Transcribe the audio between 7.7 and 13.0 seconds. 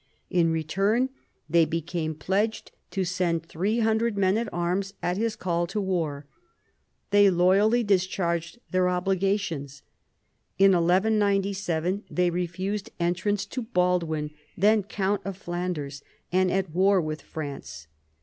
discharged their obligations. In 1197 they refused